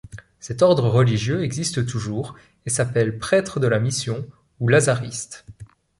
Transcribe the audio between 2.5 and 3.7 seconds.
et s'appelle prêtres de